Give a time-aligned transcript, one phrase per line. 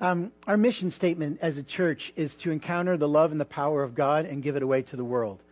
[0.00, 3.82] Um, our mission statement as a church is to encounter the love and the power
[3.82, 5.42] of God and give it away to the world.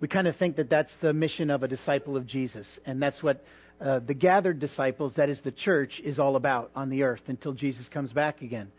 [0.00, 3.20] We kind of think that that's the mission of a disciple of Jesus, and that's
[3.20, 3.44] what
[3.80, 7.52] uh, the gathered disciples, that is the church, is all about on the earth until
[7.52, 8.70] Jesus comes back again.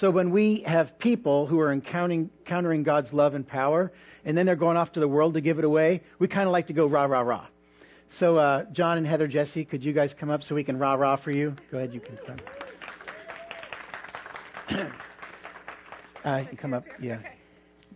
[0.00, 3.92] So when we have people who are encountering, encountering God's love and power,
[4.24, 6.52] and then they're going off to the world to give it away, we kind of
[6.52, 7.46] like to go rah, rah, rah.
[8.18, 10.94] So, uh, John and Heather Jesse, could you guys come up so we can rah,
[10.94, 11.54] rah for you?
[11.70, 12.38] Go ahead, you can come.
[16.24, 17.18] Uh, you come up, yeah.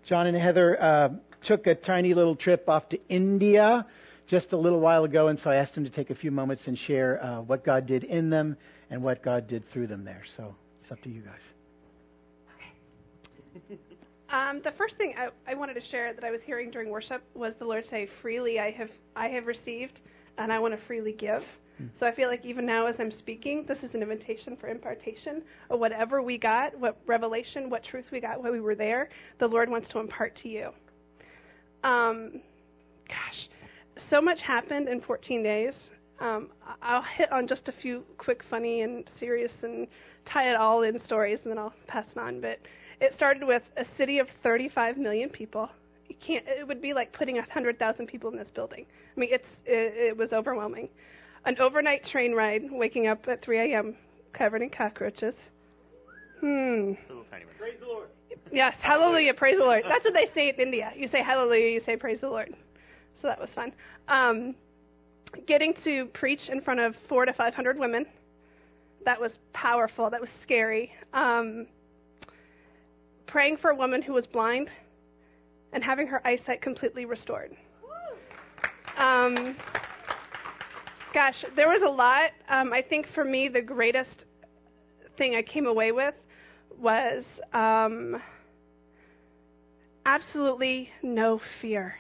[0.09, 1.09] John and Heather uh,
[1.43, 3.87] took a tiny little trip off to India
[4.29, 6.63] just a little while ago, and so I asked them to take a few moments
[6.67, 8.57] and share uh, what God did in them
[8.91, 10.23] and what God did through them there.
[10.37, 11.41] So it's up to you guys.
[14.29, 17.23] Um, the first thing I, I, wanted to share that I was hearing during worship
[17.35, 20.01] was the Lord say, "Freely I have I have received,
[20.37, 21.45] and I want to freely give."
[21.99, 25.43] So I feel like even now as I'm speaking, this is an invitation for impartation
[25.69, 29.11] of whatever we got, what revelation, what truth we got while we were there.
[29.39, 30.71] The Lord wants to impart to you.
[31.85, 32.41] Um,
[33.09, 33.49] gosh,
[34.09, 35.75] so much happened in 14 days.
[36.19, 36.49] Um,
[36.81, 39.87] I'll hit on just a few quick, funny, and serious, and
[40.25, 42.41] tie it all in stories, and then I'll pass it on.
[42.41, 42.59] But
[43.01, 45.69] it started with a city of 35 million people.
[46.09, 46.45] You can't.
[46.49, 48.87] It would be like putting 100,000 people in this building.
[49.15, 50.89] I mean, it's it, it was overwhelming.
[51.45, 53.95] An overnight train ride, waking up at 3 a.m.
[54.33, 55.35] covered in cockroaches.
[56.41, 56.93] Hmm.
[57.59, 58.09] Praise the Lord.
[58.53, 59.85] Yes, hallelujah, praise the Lord.
[59.89, 60.93] That's what they say in India.
[60.97, 62.55] You say hallelujah, you say praise the Lord.
[63.21, 63.73] So that was fun.
[64.09, 64.55] Um,
[65.47, 68.07] getting to preach in front of four to 500 women.
[69.05, 70.11] That was powerful.
[70.11, 70.93] That was scary.
[71.13, 71.67] Um,
[73.27, 74.69] praying for a woman who was blind
[75.73, 77.57] and having her eyesight completely restored.
[78.97, 79.57] Um,
[81.17, 82.33] gosh, there was a lot.
[82.51, 84.27] Um, I think for me, the greatest
[85.17, 86.13] thing I came away with
[86.79, 88.21] was um,
[90.05, 91.97] absolutely no fear.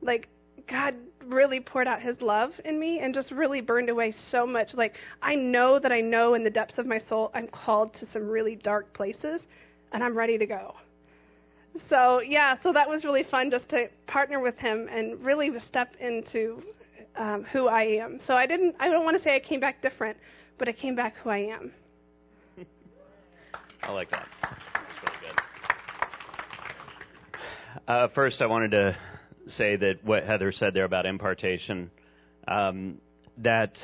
[0.00, 0.28] Like,
[0.68, 4.74] God really poured out his love in me and just really burned away so much.
[4.74, 8.10] Like, I know that I know in the depths of my soul I'm called to
[8.12, 9.40] some really dark places,
[9.92, 10.74] and I'm ready to go.
[11.88, 15.94] So yeah, so that was really fun just to partner with him and really step
[16.00, 16.60] into
[17.16, 18.20] um, who I am.
[18.26, 20.16] So I didn't, I don't want to say I came back different,
[20.58, 21.72] but I came back who I am.
[23.82, 24.28] I like that.
[24.42, 25.36] Really.
[27.88, 28.96] Uh, first, I wanted to
[29.48, 31.90] say that what Heather said there about impartation,
[32.48, 32.98] um,
[33.38, 33.76] that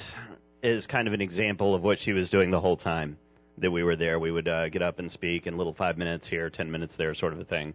[0.62, 3.18] is kind of an example of what she was doing the whole time
[3.58, 4.18] that we were there.
[4.18, 7.14] We would uh, get up and speak in little five minutes here, ten minutes there,
[7.14, 7.74] sort of a thing.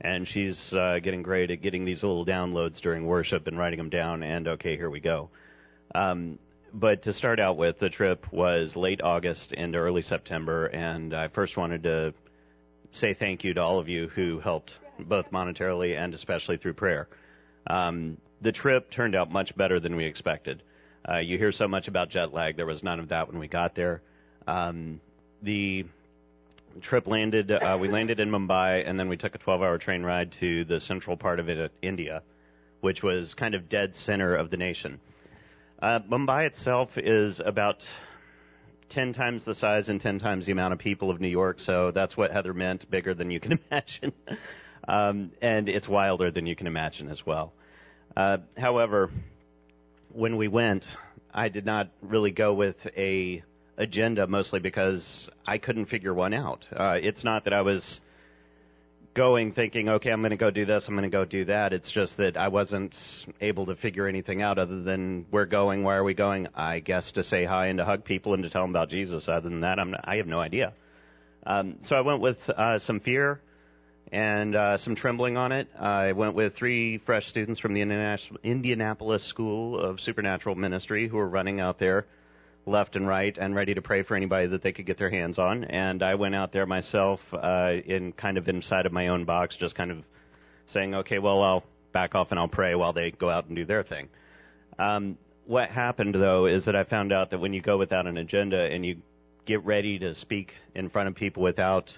[0.00, 3.90] And she's uh, getting great at getting these little downloads during worship and writing them
[3.90, 4.22] down.
[4.22, 5.28] And okay, here we go.
[5.94, 6.38] Um,
[6.72, 11.28] but to start out with, the trip was late August into early September, and I
[11.28, 12.14] first wanted to
[12.92, 17.08] say thank you to all of you who helped, both monetarily and especially through prayer.
[17.66, 20.62] Um, the trip turned out much better than we expected.
[21.08, 22.56] Uh, you hear so much about jet lag.
[22.56, 24.02] There was none of that when we got there.
[24.46, 25.00] Um,
[25.42, 25.86] the
[26.80, 27.50] trip landed.
[27.50, 30.80] Uh, we landed in Mumbai, and then we took a 12-hour train ride to the
[30.80, 32.22] central part of it, India,
[32.80, 35.00] which was kind of dead center of the nation.
[35.82, 37.82] Uh, Mumbai itself is about
[38.90, 41.90] 10 times the size and 10 times the amount of people of New York, so
[41.94, 44.12] that's what Heather meant, bigger than you can imagine.
[44.86, 47.52] um, and it's wilder than you can imagine as well.
[48.16, 49.10] Uh, however,
[50.12, 50.84] when we went,
[51.32, 53.42] I did not really go with a
[53.80, 56.66] agenda mostly because I couldn't figure one out.
[56.74, 58.00] Uh, it's not that I was
[59.14, 61.72] going thinking, okay, I'm going to go do this, I'm going to go do that.
[61.72, 62.94] It's just that I wasn't
[63.40, 66.46] able to figure anything out other than we're going, why are we going?
[66.54, 69.28] I guess to say hi and to hug people and to tell them about Jesus.
[69.28, 70.74] Other than that, I'm, I have no idea.
[71.44, 73.40] Um, so I went with uh, some fear
[74.12, 75.68] and uh, some trembling on it.
[75.78, 77.80] I went with three fresh students from the
[78.44, 82.06] Indianapolis School of Supernatural Ministry who were running out there
[82.66, 85.38] left and right and ready to pray for anybody that they could get their hands
[85.38, 85.64] on.
[85.64, 89.56] And I went out there myself uh, in kind of inside of my own box,
[89.56, 89.98] just kind of
[90.68, 93.64] saying, okay, well, I'll back off and I'll pray while they go out and do
[93.64, 94.08] their thing.
[94.78, 98.16] Um, what happened, though, is that I found out that when you go without an
[98.16, 98.98] agenda and you
[99.46, 101.96] get ready to speak in front of people without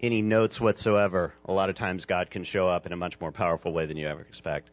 [0.00, 3.32] any notes whatsoever, a lot of times God can show up in a much more
[3.32, 4.70] powerful way than you ever expect.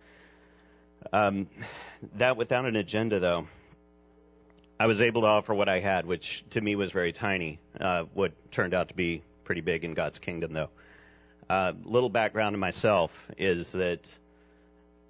[1.11, 1.47] Um,
[2.19, 3.47] that without an agenda, though,
[4.81, 7.59] I was able to offer what I had, which to me was very tiny.
[7.79, 10.71] Uh, what turned out to be pretty big in God's kingdom, though.
[11.47, 13.99] Uh, little background to myself is that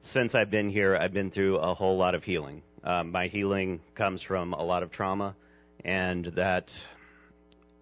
[0.01, 2.63] since I've been here, I've been through a whole lot of healing.
[2.83, 5.38] Um, my healing comes from a lot of trauma,
[5.85, 6.69] and that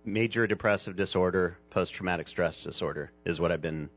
[0.05, 3.89] major depressive disorder, post traumatic stress disorder is what I've been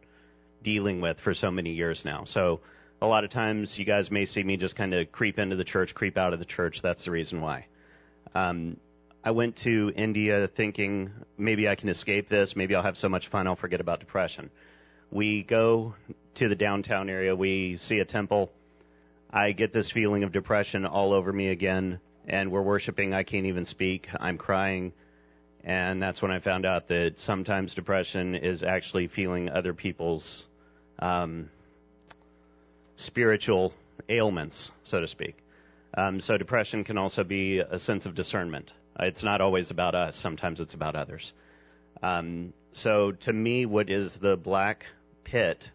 [0.62, 2.24] dealing with for so many years now.
[2.24, 2.60] So
[3.02, 5.64] a lot of times you guys may see me just kind of creep into the
[5.64, 6.80] church, creep out of the church.
[6.82, 7.66] That's the reason why.
[8.34, 8.76] Um,
[9.24, 12.54] I went to India thinking maybe I can escape this.
[12.56, 14.50] Maybe I'll have so much fun I'll forget about depression.
[15.10, 15.94] We go
[16.36, 17.36] to the downtown area.
[17.36, 18.50] We see a temple.
[19.30, 23.14] I get this feeling of depression all over me again, and we're worshiping.
[23.14, 24.08] I can't even speak.
[24.18, 24.92] I'm crying.
[25.64, 30.44] And that's when I found out that sometimes depression is actually feeling other people's
[30.98, 31.48] um,
[32.96, 33.72] spiritual
[34.08, 35.36] ailments, so to speak.
[35.94, 38.72] Um, so depression can also be a sense of discernment.
[38.98, 40.16] It's not always about us.
[40.16, 41.32] Sometimes it's about others.
[42.02, 44.86] Um, so to me, what is the black
[45.24, 45.70] pit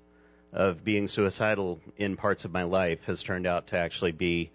[0.53, 4.49] of being suicidal in parts of my life has turned out to actually be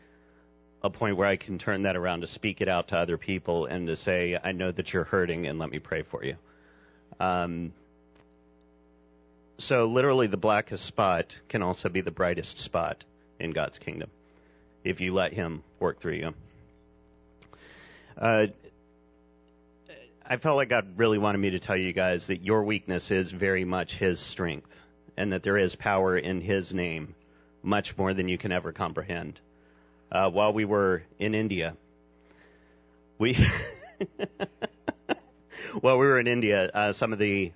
[0.82, 3.67] a point where I can turn that around to speak it out to other people
[3.67, 6.35] and to say, I know that you're hurting and let me pray for you.
[7.20, 7.73] Um,
[9.58, 13.05] so, literally, the blackest spot can also be the brightest spot
[13.38, 14.11] in God's kingdom
[14.84, 16.34] if you let Him work through you.
[18.20, 18.46] Uh,
[20.25, 23.31] I felt like God really wanted me to tell you guys that your weakness is
[23.31, 24.70] very much His strength,
[25.17, 27.14] and that there is power in His name,
[27.62, 29.40] much more than you can ever comprehend.
[30.11, 31.75] Uh, while we were in India,
[33.19, 33.34] we
[35.81, 37.52] while we were in India, uh, some of the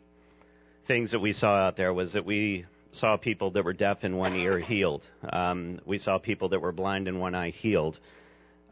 [0.86, 2.64] things that we saw out there was that we
[2.96, 5.02] saw people that were deaf in one ear healed.
[5.30, 7.98] Um, we saw people that were blind in one eye healed.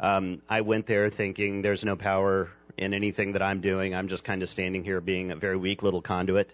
[0.01, 3.95] Um, I went there thinking there's no power in anything that I'm doing.
[3.95, 6.51] I'm just kind of standing here being a very weak little conduit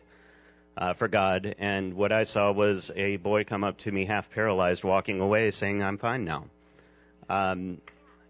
[0.76, 1.54] uh, for God.
[1.58, 5.50] And what I saw was a boy come up to me, half paralyzed, walking away,
[5.50, 6.46] saying, "I'm fine now."
[7.28, 7.78] Um,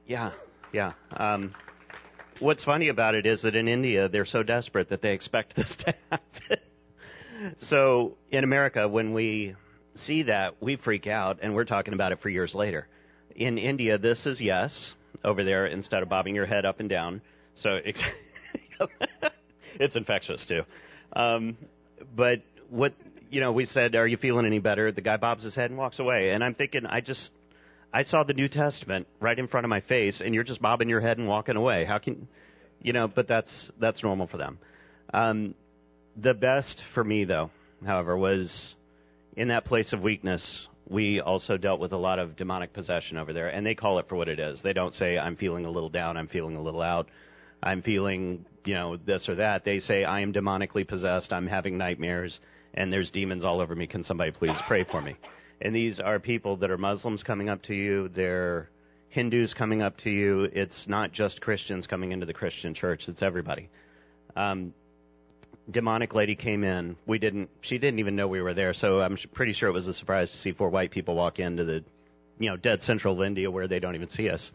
[0.07, 0.33] yeah,
[0.73, 0.93] yeah.
[1.17, 1.55] Um,
[2.39, 5.75] what's funny about it is that in India they're so desperate that they expect this
[5.77, 6.59] to happen.
[7.61, 9.55] So in America, when we
[9.95, 12.87] see that, we freak out, and we're talking about it for years later.
[13.35, 14.93] In India, this is yes
[15.25, 17.21] over there instead of bobbing your head up and down.
[17.55, 17.79] So
[19.79, 20.63] it's infectious too.
[21.15, 21.57] Um,
[22.15, 22.95] but what
[23.31, 25.79] you know, we said, "Are you feeling any better?" The guy bobs his head and
[25.79, 27.31] walks away, and I'm thinking, I just
[27.93, 30.89] I saw the New Testament right in front of my face, and you're just bobbing
[30.89, 31.85] your head and walking away.
[31.85, 32.29] How can
[32.81, 33.09] you know?
[33.09, 34.59] But that's that's normal for them.
[35.13, 35.55] Um,
[36.21, 37.51] the best for me, though,
[37.85, 38.75] however, was
[39.37, 43.33] in that place of weakness we also dealt with a lot of demonic possession over
[43.33, 44.61] there, and they call it for what it is.
[44.61, 47.09] They don't say, I'm feeling a little down, I'm feeling a little out,
[47.63, 49.65] I'm feeling, you know, this or that.
[49.65, 52.41] They say, I am demonically possessed, I'm having nightmares,
[52.75, 53.87] and there's demons all over me.
[53.87, 55.15] Can somebody please pray for me?
[55.61, 58.69] And these are people that are Muslims coming up to you, they're
[59.11, 60.45] Hindus coming up to you.
[60.53, 63.69] It's not just Christians coming into the Christian church, it's everybody.
[64.35, 64.75] Um,
[65.71, 66.97] demonic lady came in.
[67.07, 67.51] We didn't.
[67.61, 68.75] She didn't even know we were there.
[68.75, 71.65] So I'm pretty sure it was a surprise to see four white people walk into
[71.65, 71.85] the,
[72.39, 74.51] you know, dead central India where they don't even see us.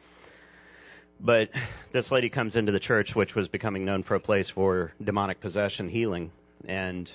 [1.19, 1.49] But
[1.93, 5.39] this lady comes into the church, which was becoming known for a place for demonic
[5.39, 6.31] possession healing,
[6.67, 7.09] and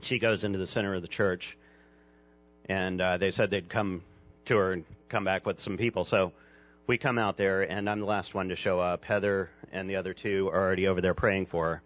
[0.00, 1.56] she goes into the center of the church.
[2.68, 4.02] And uh, they said they'd come
[4.46, 6.04] to her and come back with some people.
[6.04, 6.32] So
[6.86, 9.04] we come out there, and I'm the last one to show up.
[9.04, 11.82] Heather and the other two are already over there praying for her.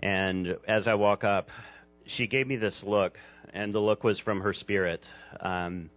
[0.00, 1.48] And as I walk up,
[2.06, 3.18] she gave me this look,
[3.52, 5.02] and the look was from her spirit,
[5.40, 5.90] um,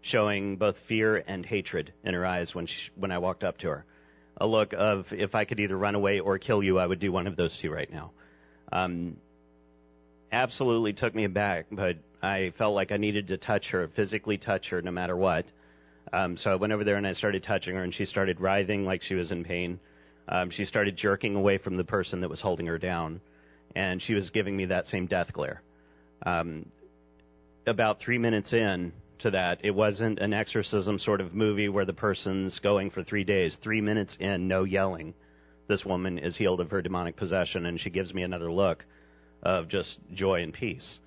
[0.00, 3.68] showing both fear and hatred in her eyes when she, when I walked up to
[3.68, 3.84] her.
[4.38, 7.12] A look of if I could either run away or kill you, I would do
[7.12, 8.10] one of those two right now.
[8.72, 9.16] Um,
[10.32, 14.70] absolutely took me aback, but I felt like I needed to touch her, physically touch
[14.70, 15.44] her, no matter what.
[16.12, 18.84] Um, so I went over there and I started touching her, and she started writhing
[18.84, 19.78] like she was in pain.
[20.28, 23.20] Um, she started jerking away from the person that was holding her down
[23.74, 25.62] and she was giving me that same death glare.
[26.24, 26.66] Um,
[27.66, 31.92] about three minutes in to that, it wasn't an exorcism sort of movie where the
[31.92, 33.56] person's going for three days.
[33.62, 35.14] Three minutes in, no yelling,
[35.66, 38.84] this woman is healed of her demonic possession, and she gives me another look
[39.42, 40.98] of just joy and peace.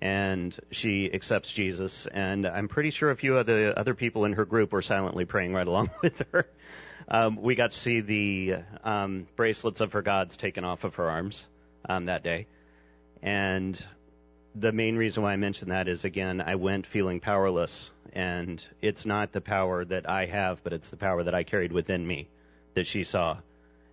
[0.00, 4.34] And she accepts Jesus, and I'm pretty sure a few of the other people in
[4.34, 6.46] her group were silently praying right along with her.
[7.08, 11.10] Um, we got to see the um, bracelets of her gods taken off of her
[11.10, 11.44] arms
[11.88, 12.46] um, that day.
[13.22, 13.78] And
[14.54, 17.90] the main reason why I mention that is, again, I went feeling powerless.
[18.12, 21.72] And it's not the power that I have, but it's the power that I carried
[21.72, 22.28] within me
[22.74, 23.38] that she saw.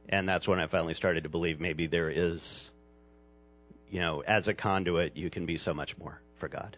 [0.09, 2.69] And that's when I finally started to believe maybe there is,
[3.89, 6.77] you know, as a conduit, you can be so much more for God.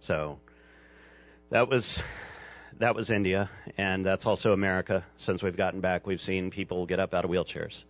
[0.00, 0.38] So
[1.50, 1.98] that was
[2.78, 5.04] that was India, and that's also America.
[5.18, 7.84] Since we've gotten back, we've seen people get up out of wheelchairs.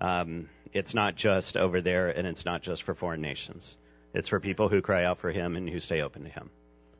[0.00, 3.76] Um, it's not just over there, and it's not just for foreign nations.
[4.14, 6.50] It's for people who cry out for Him and who stay open to Him,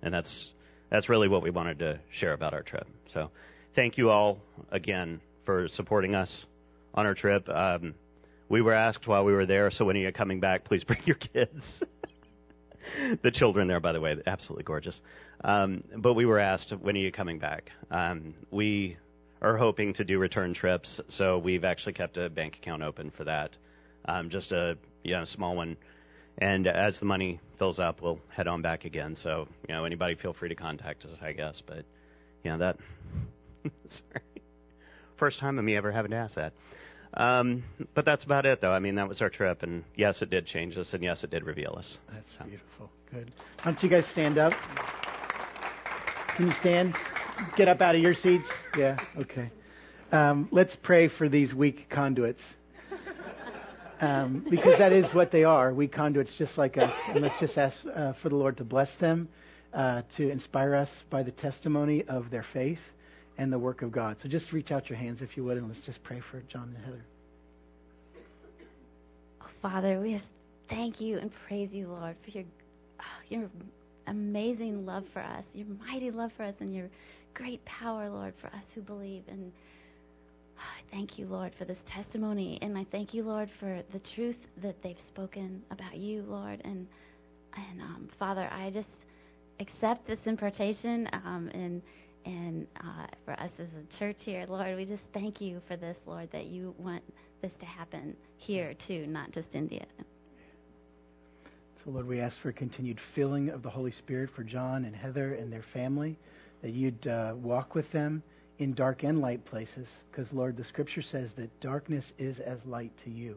[0.02, 0.52] and that's
[0.90, 2.86] that's really what we wanted to share about our trip.
[3.12, 3.30] So,
[3.74, 4.38] thank you all
[4.70, 6.46] again for supporting us
[6.94, 7.48] on our trip.
[7.48, 7.94] Um,
[8.48, 10.64] we were asked while we were there, so when are you coming back?
[10.64, 11.64] Please bring your kids.
[13.22, 15.00] the children there, by the way, absolutely gorgeous.
[15.44, 17.70] Um, but we were asked, when are you coming back?
[17.90, 18.96] Um, we
[19.42, 23.24] are hoping to do return trips, so we've actually kept a bank account open for
[23.24, 23.50] that,
[24.06, 25.76] um, just a you know small one.
[26.38, 29.16] And as the money fills up, we'll head on back again.
[29.16, 31.62] So you know, anybody feel free to contact us, I guess.
[31.66, 31.84] But
[32.44, 32.76] you know that.
[33.88, 34.24] sorry,
[35.16, 36.52] first time of me ever having to ask that.
[37.14, 37.64] Um,
[37.94, 38.72] but that's about it, though.
[38.72, 41.30] I mean, that was our trip, and yes, it did change us, and yes, it
[41.30, 41.98] did reveal us.
[42.12, 42.44] That's so.
[42.44, 42.90] beautiful.
[43.10, 43.32] Good.
[43.62, 44.52] Why don't you guys stand up?
[46.36, 46.94] Can you stand?
[47.56, 48.48] Get up out of your seats.
[48.76, 48.98] Yeah.
[49.18, 49.50] Okay.
[50.12, 52.42] Um, let's pray for these weak conduits.
[54.00, 56.92] Um, because that is what they are, weak conduits just like us.
[57.08, 59.28] And let's just ask uh, for the Lord to bless them,
[59.72, 62.78] uh, to inspire us by the testimony of their faith
[63.38, 64.16] and the work of God.
[64.22, 66.74] So just reach out your hands if you would, and let's just pray for John
[66.76, 67.04] and Heather.
[69.42, 70.24] Oh, Father, we just
[70.68, 72.44] thank you and praise you, Lord, for your
[73.00, 73.50] oh, your
[74.06, 76.88] amazing love for us, your mighty love for us, and your
[77.36, 79.22] great power, Lord, for us who believe.
[79.28, 79.52] And
[80.58, 83.98] oh, I thank you, Lord, for this testimony, and I thank you, Lord, for the
[83.98, 86.60] truth that they've spoken about you, Lord.
[86.64, 86.86] And
[87.54, 88.88] and um, Father, I just
[89.60, 91.82] accept this impartation um, and
[92.24, 95.96] and uh, for us as a church here, Lord, we just thank you for this,
[96.06, 97.02] Lord, that you want
[97.40, 99.84] this to happen here too, not just India.
[101.84, 105.34] So, Lord, we ask for continued filling of the Holy Spirit for John and Heather
[105.34, 106.18] and their family,
[106.62, 108.22] that you'd uh, walk with them
[108.58, 112.92] in dark and light places, because, Lord, the Scripture says that darkness is as light
[113.04, 113.36] to you.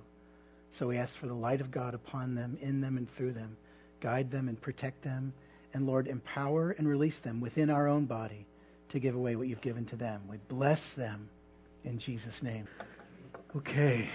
[0.77, 3.57] So we ask for the light of God upon them, in them, and through them.
[4.01, 5.33] Guide them and protect them.
[5.73, 8.45] And, Lord, empower and release them within our own body
[8.91, 10.21] to give away what you've given to them.
[10.29, 11.29] We bless them
[11.83, 12.67] in Jesus' name.
[13.55, 14.09] Okay.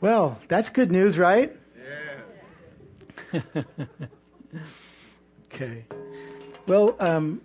[0.00, 1.54] Well, that's good news, right?
[3.34, 3.62] Yeah.
[5.54, 5.84] okay.
[6.66, 7.40] Well, um,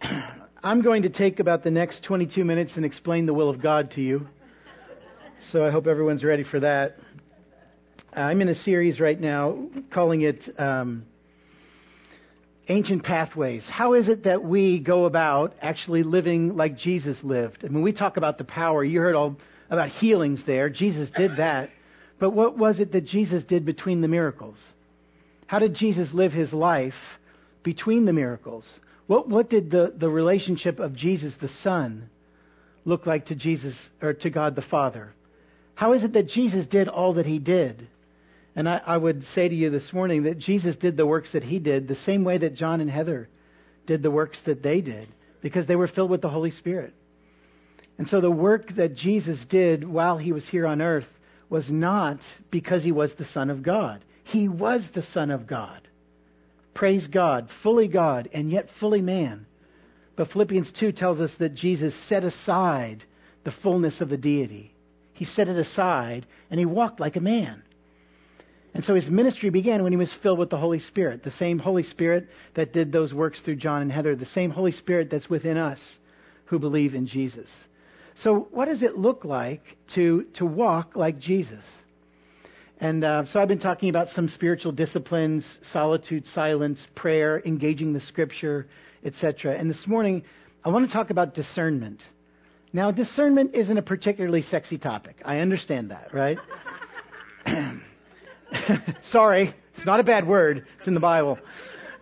[0.64, 3.92] I'm going to take about the next 22 minutes and explain the will of God
[3.92, 4.28] to you.
[5.50, 6.98] So I hope everyone's ready for that.
[8.14, 11.06] I'm in a series right now calling it um,
[12.68, 13.64] ancient pathways.
[13.66, 17.64] How is it that we go about actually living like Jesus lived?
[17.64, 18.84] I mean, we talk about the power.
[18.84, 19.36] You heard all
[19.70, 20.68] about healings there.
[20.68, 21.70] Jesus did that.
[22.18, 24.58] But what was it that Jesus did between the miracles?
[25.52, 26.94] How did Jesus live his life
[27.62, 28.64] between the miracles?
[29.06, 32.08] What, what did the, the relationship of Jesus the Son
[32.86, 35.12] look like to Jesus or to God the Father?
[35.74, 37.86] How is it that Jesus did all that he did?
[38.56, 41.44] And I, I, would say to you this morning that Jesus did the works that
[41.44, 43.28] he did the same way that John and Heather
[43.86, 45.06] did the works that they did,
[45.42, 46.94] because they were filled with the Holy Spirit.
[47.98, 51.08] And so the work that Jesus did while he was here on earth
[51.50, 54.02] was not because he was the Son of God.
[54.24, 55.88] He was the Son of God.
[56.74, 59.46] Praise God, fully God and yet fully man.
[60.16, 63.04] But Philippians 2 tells us that Jesus set aside
[63.44, 64.74] the fullness of the deity.
[65.12, 67.62] He set it aside and he walked like a man.
[68.74, 71.58] And so his ministry began when he was filled with the Holy Spirit, the same
[71.58, 75.28] Holy Spirit that did those works through John and Heather, the same Holy Spirit that's
[75.28, 75.80] within us
[76.46, 77.50] who believe in Jesus.
[78.16, 81.64] So, what does it look like to, to walk like Jesus?
[82.80, 88.00] And uh, so, I've been talking about some spiritual disciplines solitude, silence, prayer, engaging the
[88.00, 88.66] scripture,
[89.04, 89.56] etc.
[89.56, 90.24] And this morning,
[90.64, 92.00] I want to talk about discernment.
[92.72, 95.20] Now, discernment isn't a particularly sexy topic.
[95.24, 96.38] I understand that, right?
[99.02, 100.66] Sorry, it's not a bad word.
[100.78, 101.38] It's in the Bible.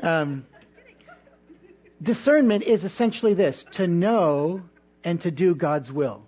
[0.03, 0.47] Um,
[2.03, 4.63] discernment is essentially this to know
[5.05, 6.23] and to do God's will.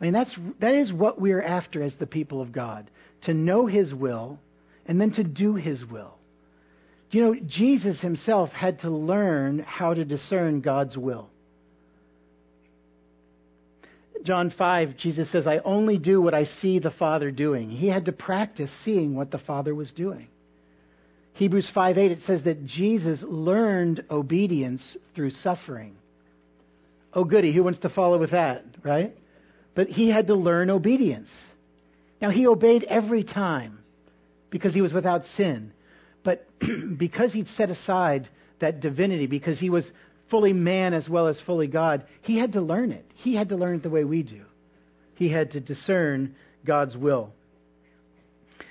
[0.00, 2.90] I mean, that's, that is what we're after as the people of God
[3.22, 4.38] to know His will
[4.86, 6.18] and then to do His will.
[7.10, 11.30] You know, Jesus himself had to learn how to discern God's will.
[14.24, 17.70] John 5, Jesus says, I only do what I see the Father doing.
[17.70, 20.28] He had to practice seeing what the Father was doing.
[21.34, 24.82] Hebrews 5 8, it says that Jesus learned obedience
[25.14, 25.96] through suffering.
[27.14, 29.16] Oh, goody, who wants to follow with that, right?
[29.74, 31.30] But he had to learn obedience.
[32.20, 33.78] Now, he obeyed every time
[34.50, 35.72] because he was without sin.
[36.22, 36.46] But
[36.96, 39.90] because he'd set aside that divinity, because he was
[40.30, 43.04] fully man as well as fully God, he had to learn it.
[43.14, 44.42] He had to learn it the way we do.
[45.14, 46.34] He had to discern
[46.64, 47.32] God's will.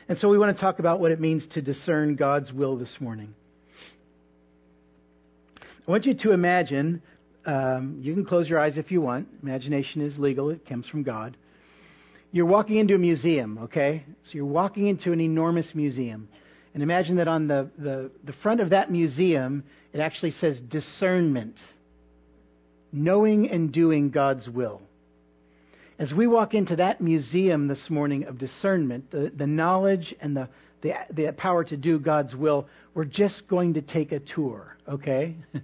[0.09, 2.93] And so we want to talk about what it means to discern God's will this
[2.99, 3.33] morning.
[5.87, 7.01] I want you to imagine,
[7.45, 9.27] um, you can close your eyes if you want.
[9.41, 11.35] Imagination is legal, it comes from God.
[12.31, 14.03] You're walking into a museum, okay?
[14.23, 16.27] So you're walking into an enormous museum.
[16.73, 21.57] And imagine that on the, the, the front of that museum, it actually says discernment,
[22.91, 24.81] knowing and doing God's will.
[25.99, 30.49] As we walk into that museum this morning of discernment, the, the knowledge and the,
[30.81, 35.35] the, the power to do God's will, we're just going to take a tour, okay?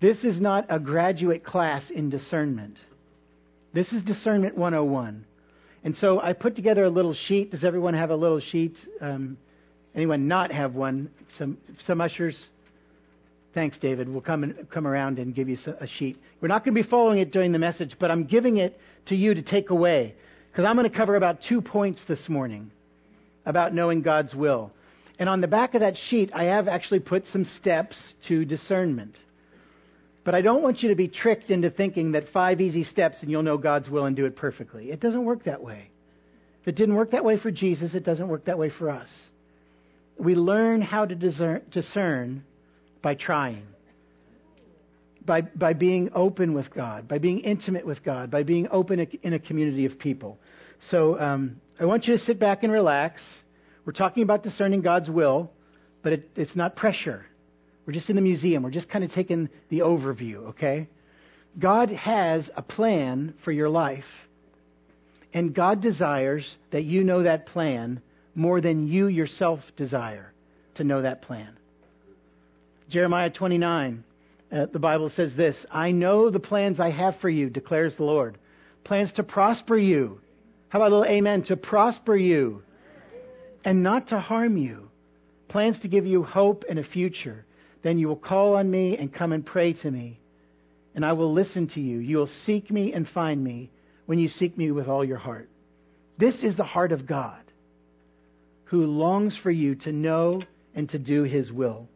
[0.00, 2.76] this is not a graduate class in discernment.
[3.72, 5.24] This is Discernment 101.
[5.88, 7.50] And so I put together a little sheet.
[7.50, 8.76] Does everyone have a little sheet?
[9.00, 9.38] Um,
[9.94, 11.08] anyone not have one?
[11.38, 12.38] Some, some ushers?
[13.54, 14.06] Thanks, David.
[14.06, 16.22] We'll come and come around and give you a sheet.
[16.42, 19.16] We're not going to be following it during the message, but I'm giving it to
[19.16, 20.14] you to take away
[20.52, 22.70] because I'm going to cover about two points this morning
[23.46, 24.70] about knowing God's will.
[25.18, 29.16] And on the back of that sheet, I have actually put some steps to discernment.
[30.28, 33.30] But I don't want you to be tricked into thinking that five easy steps and
[33.30, 34.90] you'll know God's will and do it perfectly.
[34.90, 35.88] It doesn't work that way.
[36.60, 39.08] If it didn't work that way for Jesus, it doesn't work that way for us.
[40.18, 42.44] We learn how to discern, discern
[43.00, 43.68] by trying,
[45.24, 49.32] by, by being open with God, by being intimate with God, by being open in
[49.32, 50.38] a community of people.
[50.90, 53.22] So um, I want you to sit back and relax.
[53.86, 55.50] We're talking about discerning God's will,
[56.02, 57.24] but it, it's not pressure.
[57.88, 58.64] We're just in a museum.
[58.64, 60.88] We're just kind of taking the overview, okay?
[61.58, 64.04] God has a plan for your life.
[65.32, 68.02] And God desires that you know that plan
[68.34, 70.34] more than you yourself desire
[70.74, 71.56] to know that plan.
[72.90, 74.04] Jeremiah 29,
[74.52, 78.04] uh, the Bible says this I know the plans I have for you, declares the
[78.04, 78.36] Lord.
[78.84, 80.20] Plans to prosper you.
[80.68, 81.44] How about a little amen?
[81.44, 82.62] To prosper you
[83.64, 84.90] and not to harm you.
[85.48, 87.46] Plans to give you hope and a future.
[87.82, 90.18] Then you will call on me and come and pray to me,
[90.94, 91.98] and I will listen to you.
[91.98, 93.70] You will seek me and find me
[94.06, 95.48] when you seek me with all your heart.
[96.18, 97.40] This is the heart of God,
[98.64, 100.42] who longs for you to know
[100.74, 101.88] and to do his will.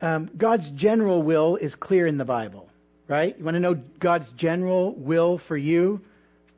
[0.00, 2.68] Um, God's general will is clear in the Bible,
[3.06, 3.38] right?
[3.38, 6.00] You want to know God's general will for you?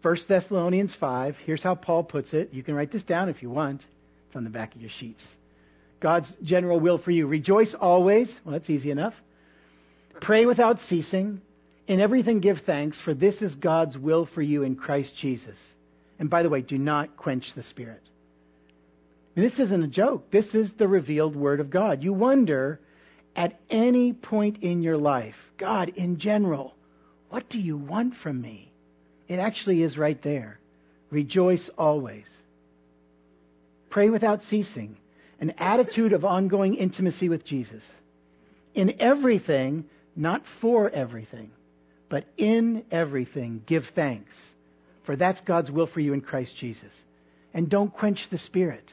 [0.02, 1.36] 1 Thessalonians 5.
[1.44, 2.50] Here's how Paul puts it.
[2.52, 3.82] You can write this down if you want.
[4.26, 5.22] It's on the back of your sheets.
[6.04, 7.26] God's general will for you.
[7.26, 8.28] Rejoice always.
[8.44, 9.14] Well, that's easy enough.
[10.20, 11.40] Pray without ceasing.
[11.88, 15.56] In everything give thanks, for this is God's will for you in Christ Jesus.
[16.18, 18.02] And by the way, do not quench the Spirit.
[19.34, 20.30] This isn't a joke.
[20.30, 22.02] This is the revealed Word of God.
[22.02, 22.80] You wonder
[23.34, 26.74] at any point in your life, God, in general,
[27.30, 28.70] what do you want from me?
[29.26, 30.60] It actually is right there.
[31.10, 32.26] Rejoice always.
[33.88, 34.98] Pray without ceasing.
[35.40, 37.82] An attitude of ongoing intimacy with Jesus.
[38.74, 39.84] In everything,
[40.16, 41.50] not for everything,
[42.08, 44.34] but in everything, give thanks.
[45.04, 46.92] For that's God's will for you in Christ Jesus.
[47.52, 48.88] And don't quench the Spirit.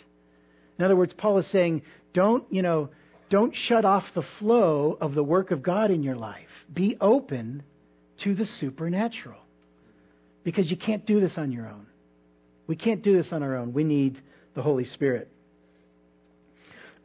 [0.78, 2.90] In other words, Paul is saying, don't, you know,
[3.30, 6.50] don't shut off the flow of the work of God in your life.
[6.74, 7.64] Be open
[8.20, 9.40] to the supernatural.
[10.44, 11.86] Because you can't do this on your own.
[12.68, 13.74] We can't do this on our own.
[13.74, 14.22] We need
[14.54, 15.30] the Holy Spirit.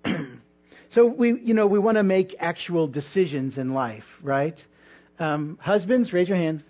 [0.90, 4.62] so we, you know, we want to make actual decisions in life, right?
[5.18, 6.62] Um, husbands, raise your hands.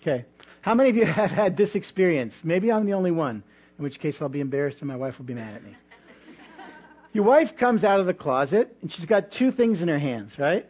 [0.00, 0.24] Okay.
[0.60, 2.34] How many of you have had this experience?
[2.42, 3.42] Maybe I'm the only one,
[3.78, 5.76] in which case I'll be embarrassed and my wife will be mad at me.
[7.12, 10.32] Your wife comes out of the closet and she's got two things in her hands,
[10.38, 10.66] right?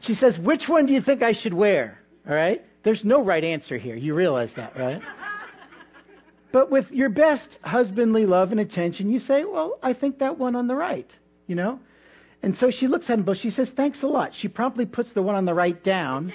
[0.00, 1.98] She says, Which one do you think I should wear?
[2.28, 2.62] All right?
[2.84, 3.96] There's no right answer here.
[3.96, 5.00] You realize that, right?
[6.54, 10.54] But with your best husbandly love and attention, you say, Well, I think that one
[10.54, 11.10] on the right,
[11.48, 11.80] you know?
[12.44, 14.30] And so she looks at him, but she says, Thanks a lot.
[14.36, 16.32] She promptly puts the one on the right down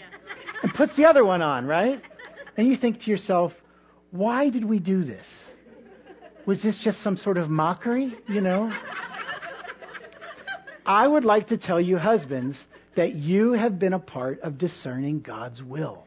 [0.62, 2.02] and puts the other one on, right?
[2.58, 3.54] And you think to yourself,
[4.12, 5.26] Why did we do this?
[6.46, 8.74] Was this just some sort of mockery, you know?
[10.86, 12.58] I would like to tell you, husbands,
[12.98, 16.04] that you have been a part of discerning God's will.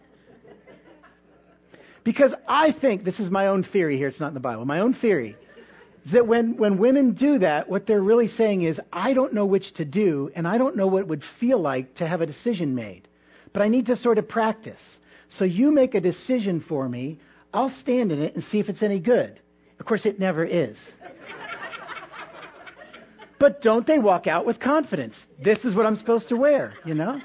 [2.04, 4.80] Because I think, this is my own theory here, it's not in the Bible, my
[4.80, 5.36] own theory,
[6.04, 9.46] is that when, when women do that, what they're really saying is, I don't know
[9.46, 12.26] which to do, and I don't know what it would feel like to have a
[12.26, 13.06] decision made.
[13.52, 14.80] But I need to sort of practice.
[15.28, 17.20] So you make a decision for me,
[17.54, 19.38] I'll stand in it and see if it's any good.
[19.78, 20.76] Of course, it never is.
[23.38, 25.16] But don't they walk out with confidence?
[25.42, 27.20] This is what I'm supposed to wear, you know?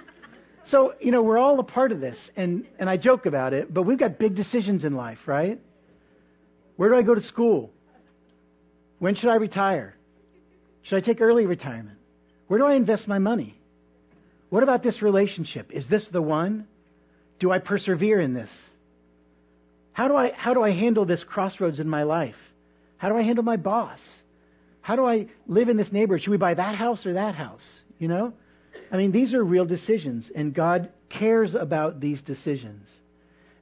[0.69, 3.73] So, you know, we're all a part of this, and, and I joke about it,
[3.73, 5.62] but we've got big decisions in life, right?
[6.75, 7.71] Where do I go to school?
[8.99, 9.95] When should I retire?
[10.84, 11.97] Should I take early retirement?
[12.47, 13.58] Where do I invest my money?
[14.49, 15.71] What about this relationship?
[15.71, 16.67] Is this the one?
[17.39, 18.49] Do I persevere in this?
[19.93, 22.36] How do I, how do I handle this crossroads in my life?
[22.97, 23.99] How do I handle my boss?
[24.82, 26.23] How do I live in this neighborhood?
[26.23, 27.65] Should we buy that house or that house?
[27.99, 28.34] You know?
[28.91, 32.88] I mean, these are real decisions, and God cares about these decisions.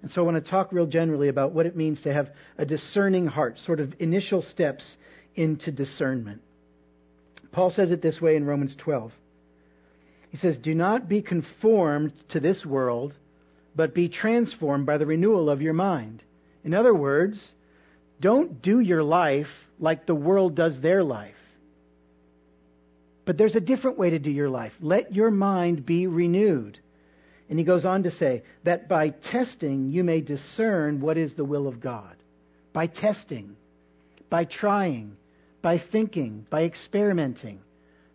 [0.02, 2.66] And so I want to talk real generally about what it means to have a
[2.66, 4.96] discerning heart, sort of initial steps
[5.36, 6.42] into discernment.
[7.52, 9.12] Paul says it this way in Romans 12.
[10.30, 13.14] He says, Do not be conformed to this world,
[13.76, 16.22] but be transformed by the renewal of your mind.
[16.64, 17.40] In other words,
[18.20, 21.36] don't do your life like the world does their life.
[23.26, 24.74] But there's a different way to do your life.
[24.80, 26.80] Let your mind be renewed.
[27.50, 31.46] And he goes on to say that by testing you may discern what is the
[31.46, 32.16] will of God.
[32.74, 33.56] By testing,
[34.30, 35.16] by trying,
[35.62, 37.60] by thinking, by experimenting,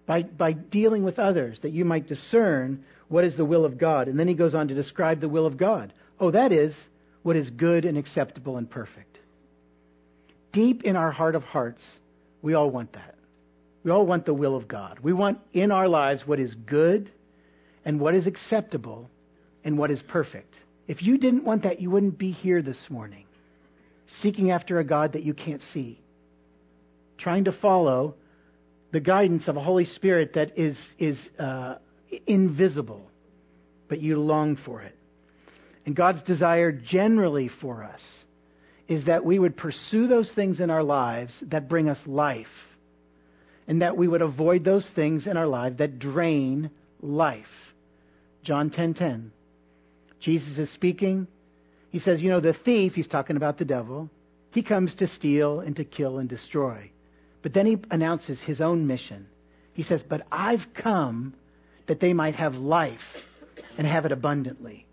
[0.06, 4.08] by, by dealing with others, that you might discern what is the will of God.
[4.08, 5.92] And then he goes on to describe the will of God.
[6.18, 6.74] Oh, that is
[7.22, 9.18] what is good and acceptable and perfect.
[10.52, 11.82] Deep in our heart of hearts,
[12.42, 13.09] we all want that.
[13.82, 14.98] We all want the will of God.
[15.00, 17.10] We want in our lives what is good
[17.84, 19.08] and what is acceptable
[19.64, 20.54] and what is perfect.
[20.86, 23.24] If you didn't want that, you wouldn't be here this morning,
[24.20, 26.00] seeking after a God that you can't see,
[27.16, 28.16] trying to follow
[28.92, 31.76] the guidance of a Holy Spirit that is, is uh,
[32.26, 33.08] invisible,
[33.88, 34.96] but you long for it.
[35.86, 38.00] And God's desire generally for us
[38.88, 42.48] is that we would pursue those things in our lives that bring us life,
[43.66, 46.70] and that we would avoid those things in our life that drain
[47.00, 47.74] life.
[48.42, 48.94] John 10:10.
[48.94, 49.32] 10, 10.
[50.20, 51.26] Jesus is speaking.
[51.90, 54.10] He says, "You know, the thief, he's talking about the devil,
[54.52, 56.90] he comes to steal and to kill and destroy."
[57.42, 59.26] But then he announces his own mission.
[59.72, 61.34] He says, "But I've come
[61.86, 63.16] that they might have life
[63.78, 64.86] and have it abundantly."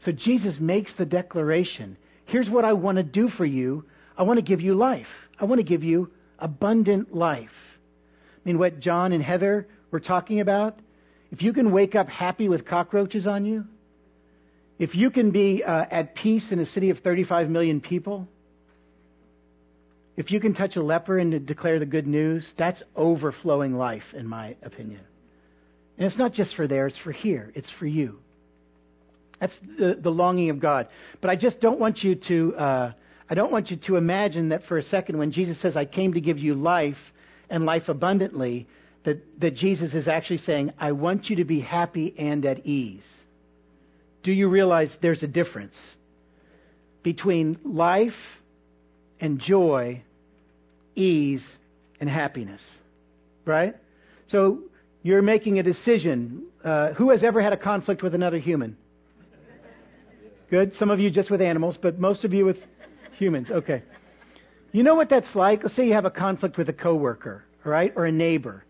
[0.00, 3.84] So Jesus makes the declaration here's what I want to do for you.
[4.16, 5.08] I want to give you life.
[5.38, 7.73] I want to give you abundant life.
[8.44, 10.78] I mean, what John and Heather were talking about,
[11.30, 13.64] if you can wake up happy with cockroaches on you,
[14.78, 18.28] if you can be uh, at peace in a city of 35 million people,
[20.16, 24.28] if you can touch a leper and declare the good news, that's overflowing life, in
[24.28, 25.00] my opinion.
[25.96, 28.18] And it's not just for there, it's for here, it's for you.
[29.40, 30.88] That's the, the longing of God.
[31.20, 32.92] But I just don't want you to, uh,
[33.28, 36.14] I don't want you to imagine that for a second when Jesus says, I came
[36.14, 36.96] to give you life
[37.50, 38.66] and life abundantly,
[39.04, 43.02] that, that Jesus is actually saying, I want you to be happy and at ease.
[44.22, 45.74] Do you realize there's a difference
[47.02, 48.14] between life
[49.20, 50.02] and joy,
[50.94, 51.44] ease,
[52.00, 52.62] and happiness?
[53.44, 53.76] Right?
[54.28, 54.60] So
[55.02, 56.46] you're making a decision.
[56.64, 58.78] Uh, who has ever had a conflict with another human?
[60.50, 60.74] Good.
[60.76, 62.56] Some of you just with animals, but most of you with
[63.18, 63.50] humans.
[63.50, 63.82] Okay.
[64.74, 65.62] You know what that's like?
[65.62, 68.64] Let's say you have a conflict with a coworker, right, or a neighbor.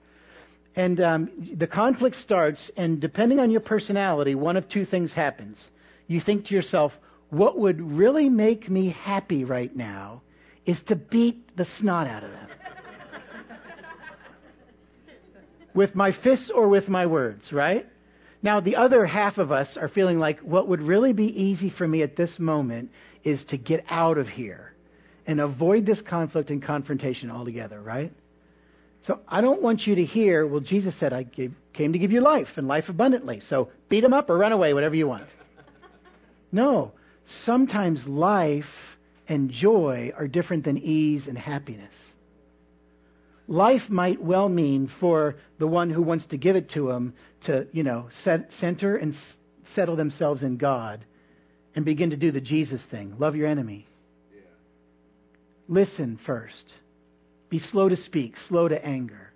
[0.76, 5.56] And um, the conflict starts, and depending on your personality, one of two things happens.
[6.06, 6.92] You think to yourself,
[7.30, 10.20] what would really make me happy right now
[10.66, 12.48] is to beat the snot out of them.
[15.74, 17.86] with my fists or with my words, right?
[18.42, 21.88] Now, the other half of us are feeling like what would really be easy for
[21.88, 22.90] me at this moment
[23.22, 24.73] is to get out of here
[25.26, 28.12] and avoid this conflict and confrontation altogether, right?
[29.06, 32.12] So I don't want you to hear, well, Jesus said, I gave, came to give
[32.12, 33.40] you life and life abundantly.
[33.40, 35.26] So beat him up or run away, whatever you want.
[36.52, 36.92] No.
[37.44, 38.64] Sometimes life
[39.26, 41.92] and joy are different than ease and happiness
[43.46, 47.66] life might well mean for the one who wants to give it to him to,
[47.72, 49.20] you know, set, center and s-
[49.74, 51.04] settle themselves in God
[51.74, 53.16] and begin to do the Jesus thing.
[53.18, 53.86] Love your enemy.
[55.68, 56.74] Listen first.
[57.48, 59.32] Be slow to speak, slow to anger.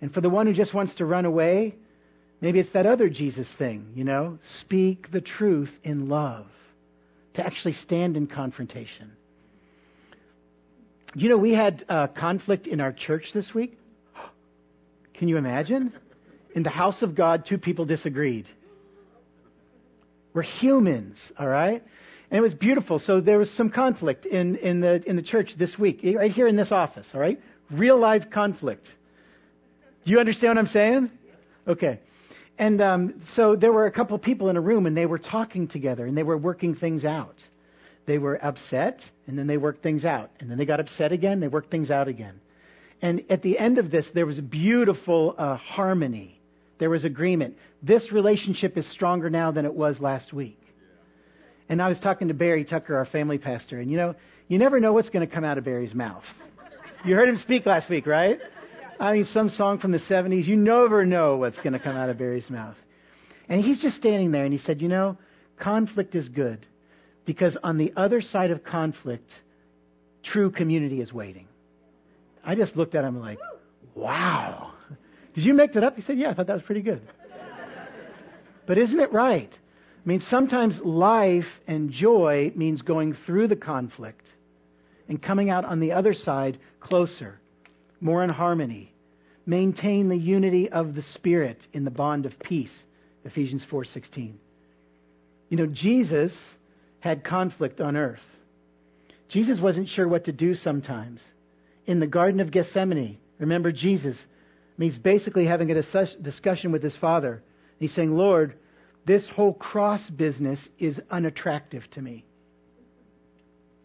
[0.00, 1.74] And for the one who just wants to run away,
[2.40, 4.38] maybe it's that other Jesus thing, you know?
[4.60, 6.46] Speak the truth in love.
[7.34, 9.12] To actually stand in confrontation.
[11.14, 13.78] You know, we had uh, conflict in our church this week.
[15.14, 15.92] Can you imagine?
[16.54, 18.46] In the house of God, two people disagreed.
[20.34, 21.82] We're humans, all right?
[22.32, 22.98] And it was beautiful.
[22.98, 26.48] So there was some conflict in, in, the, in the church this week, right here
[26.48, 27.38] in this office, all right?
[27.70, 28.86] Real life conflict.
[30.06, 31.10] Do you understand what I'm saying?
[31.68, 32.00] Okay.
[32.56, 35.68] And um, so there were a couple people in a room, and they were talking
[35.68, 37.36] together, and they were working things out.
[38.06, 40.30] They were upset, and then they worked things out.
[40.40, 42.40] And then they got upset again, they worked things out again.
[43.02, 46.40] And at the end of this, there was a beautiful uh, harmony.
[46.78, 47.58] There was agreement.
[47.82, 50.58] This relationship is stronger now than it was last week.
[51.68, 54.14] And I was talking to Barry Tucker, our family pastor, and you know,
[54.48, 56.24] you never know what's going to come out of Barry's mouth.
[57.04, 58.38] You heard him speak last week, right?
[59.00, 60.46] I mean, some song from the 70s.
[60.46, 62.76] You never know what's going to come out of Barry's mouth.
[63.48, 65.18] And he's just standing there and he said, You know,
[65.58, 66.64] conflict is good
[67.24, 69.30] because on the other side of conflict,
[70.22, 71.48] true community is waiting.
[72.44, 73.38] I just looked at him like,
[73.94, 74.72] Wow.
[75.34, 75.96] Did you make that up?
[75.96, 77.02] He said, Yeah, I thought that was pretty good.
[78.66, 79.52] But isn't it right?
[80.04, 84.26] I mean, sometimes life and joy means going through the conflict
[85.08, 87.38] and coming out on the other side closer,
[88.00, 88.92] more in harmony.
[89.46, 92.72] Maintain the unity of the Spirit in the bond of peace.
[93.24, 94.34] Ephesians 4:16.
[95.48, 96.36] You know, Jesus
[97.00, 98.22] had conflict on earth.
[99.28, 101.20] Jesus wasn't sure what to do sometimes.
[101.86, 104.16] In the Garden of Gethsemane, remember Jesus,
[104.78, 105.82] he's basically having a
[106.22, 107.42] discussion with his Father.
[107.78, 108.54] He's saying, Lord,
[109.04, 112.24] this whole cross business is unattractive to me.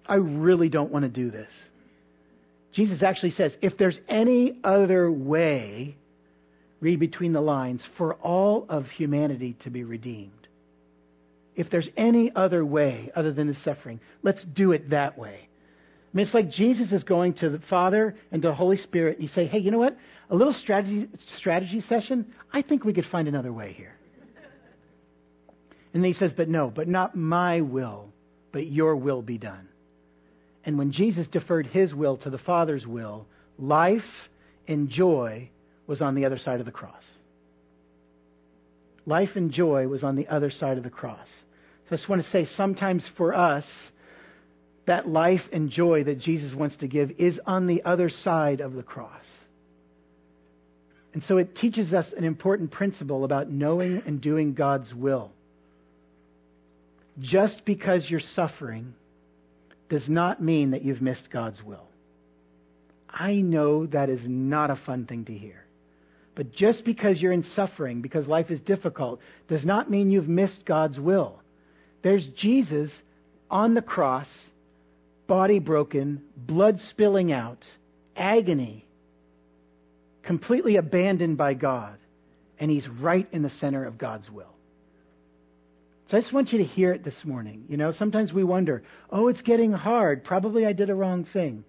[0.06, 1.52] I really don't want to do this.
[2.72, 5.98] Jesus actually says, if there's any other way,
[6.80, 10.32] read between the lines, for all of humanity to be redeemed.
[11.56, 15.50] If there's any other way other than the suffering, let's do it that way.
[15.50, 19.18] I mean, it's like Jesus is going to the Father and to the Holy Spirit,
[19.18, 19.98] and you say, hey, you know what?
[20.30, 23.96] A little strategy, strategy session, I think we could find another way here.
[25.94, 28.10] And then he says, but no, but not my will,
[28.52, 29.68] but your will be done.
[30.64, 33.26] And when Jesus deferred his will to the Father's will,
[33.58, 34.04] life
[34.68, 35.50] and joy
[35.88, 37.04] was on the other side of the cross.
[39.06, 41.28] Life and joy was on the other side of the cross.
[41.88, 43.66] So I just want to say sometimes for us,
[44.88, 48.74] that life and joy that Jesus wants to give is on the other side of
[48.74, 49.24] the cross.
[51.14, 55.32] And so it teaches us an important principle about knowing and doing God's will.
[57.20, 58.94] Just because you're suffering
[59.90, 61.88] does not mean that you've missed God's will.
[63.10, 65.66] I know that is not a fun thing to hear.
[66.36, 70.66] But just because you're in suffering, because life is difficult, does not mean you've missed
[70.66, 71.40] God's will.
[72.04, 72.92] There's Jesus
[73.50, 74.30] on the cross,
[75.26, 77.66] body broken, blood spilling out,
[78.16, 78.86] agony,
[80.22, 81.98] completely abandoned by God,
[82.60, 84.54] and he's right in the center of God's will.
[86.10, 87.66] So I just want you to hear it this morning.
[87.68, 90.24] You know, sometimes we wonder, oh, it's getting hard.
[90.24, 91.66] Probably I did a wrong thing.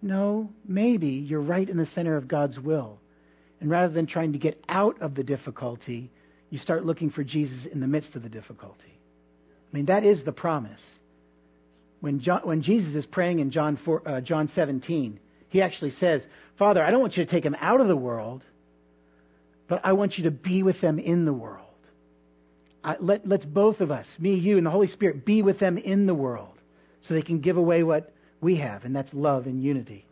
[0.00, 2.98] No, maybe you're right in the center of God's will.
[3.60, 6.10] And rather than trying to get out of the difficulty,
[6.48, 8.98] you start looking for Jesus in the midst of the difficulty.
[9.72, 10.80] I mean, that is the promise.
[12.00, 16.22] When, John, when Jesus is praying in John, 4, uh, John 17, he actually says,
[16.58, 18.42] Father, I don't want you to take them out of the world,
[19.68, 21.63] but I want you to be with them in the world.
[22.84, 25.78] I, let, let's both of us, me, you, and the Holy Spirit, be with them
[25.78, 26.54] in the world
[27.00, 30.06] so they can give away what we have, and that's love and unity.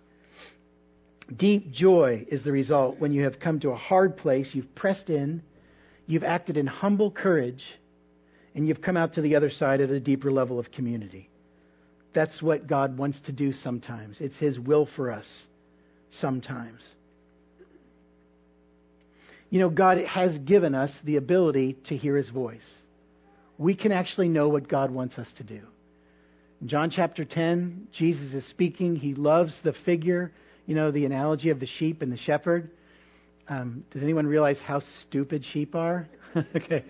[1.36, 5.10] Deep joy is the result when you have come to a hard place, you've pressed
[5.10, 5.42] in,
[6.06, 7.62] you've acted in humble courage,
[8.54, 11.28] and you've come out to the other side at a deeper level of community.
[12.14, 14.18] That's what God wants to do sometimes.
[14.20, 15.26] It's His will for us
[16.20, 16.80] sometimes.
[19.52, 22.64] You know, God has given us the ability to hear his voice.
[23.58, 25.60] We can actually know what God wants us to do.
[26.62, 28.96] In John chapter 10, Jesus is speaking.
[28.96, 30.32] He loves the figure,
[30.64, 32.70] you know, the analogy of the sheep and the shepherd.
[33.46, 36.08] Um, does anyone realize how stupid sheep are?
[36.56, 36.82] okay,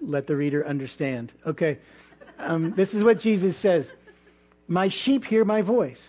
[0.00, 1.32] let the reader understand.
[1.46, 1.80] Okay,
[2.38, 3.84] um, this is what Jesus says
[4.68, 6.00] My sheep hear my voice,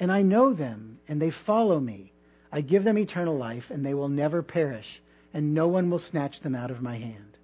[0.00, 2.14] and I know them, and they follow me.
[2.50, 4.86] I give them eternal life, and they will never perish,
[5.34, 7.36] and no one will snatch them out of my hand.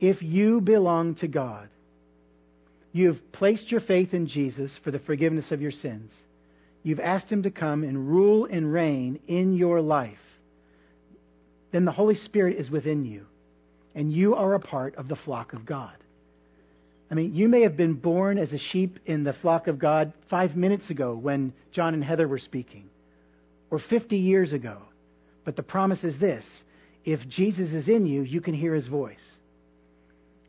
[0.00, 1.68] If you belong to God,
[2.92, 6.10] you've placed your faith in Jesus for the forgiveness of your sins.
[6.82, 10.18] You've asked Him to come and rule and reign in your life.
[11.70, 13.26] Then the Holy Spirit is within you,
[13.94, 15.94] and you are a part of the flock of God.
[17.08, 20.12] I mean, you may have been born as a sheep in the flock of God
[20.28, 22.88] five minutes ago when John and Heather were speaking
[23.72, 24.76] or 50 years ago.
[25.44, 26.44] But the promise is this
[27.04, 29.16] if Jesus is in you, you can hear his voice.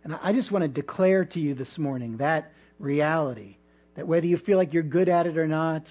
[0.03, 3.55] And I just want to declare to you this morning that reality
[3.95, 5.87] that whether you feel like you're good at it or not,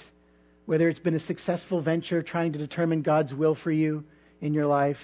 [0.66, 4.05] whether it's been a successful venture trying to determine God's will for you,
[4.42, 4.99] in your life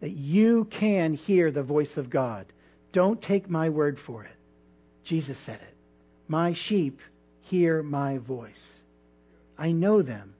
[0.00, 2.46] that you can hear the voice of God.
[2.92, 4.34] Don't take my word for it.
[5.04, 5.74] Jesus said it.
[6.26, 6.98] My sheep
[7.42, 8.50] hear my voice.
[9.56, 10.34] I know them,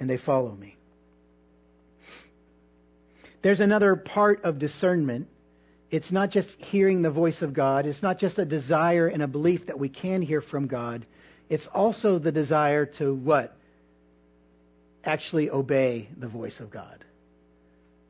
[0.00, 0.76] and they follow me.
[3.42, 5.28] There's another part of discernment.
[5.90, 7.86] It's not just hearing the voice of God.
[7.86, 11.06] It's not just a desire and a belief that we can hear from God.
[11.48, 13.56] It's also the desire to what?
[15.04, 17.04] Actually obey the voice of God.